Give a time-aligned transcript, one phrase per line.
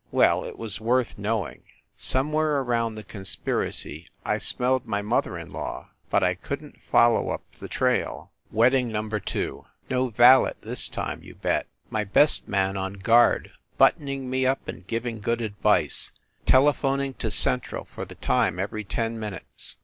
[0.09, 1.61] Well, it was worth knowing.
[1.95, 6.79] Somewhere around the con spiracy, I smelled my mother in law but I couldn t
[6.89, 8.01] follow up the trail.
[8.01, 11.67] THE LIARS CLUB 91 Wedding Number Two: No valet this time, you bet.
[11.91, 16.11] My best man on guard, buttoning me up and giving good advice,
[16.47, 19.75] telephoning to Central for the time every ten minutes.